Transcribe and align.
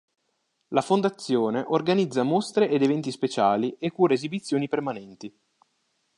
La 0.69 0.81
Fondazione 0.81 1.63
organizza 1.67 2.23
mostre 2.23 2.67
ed 2.69 2.81
eventi 2.81 3.11
speciali 3.11 3.75
e 3.77 3.91
cura 3.91 4.15
esibizioni 4.15 4.67
permanenti. 4.67 5.31